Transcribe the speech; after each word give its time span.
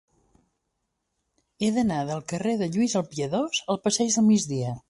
He 1.61 1.69
d'anar 1.77 2.01
del 2.09 2.25
carrer 2.33 2.57
de 2.65 2.73
Lluís 2.77 2.99
el 3.03 3.09
Piadós 3.15 3.63
al 3.75 3.83
passeig 3.87 4.19
del 4.19 4.31
Migdia. 4.35 4.79